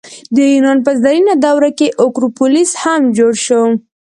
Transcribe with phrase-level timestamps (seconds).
[0.35, 3.61] د یونان په زرینه دوره کې اکروپولیس هم جوړ شو.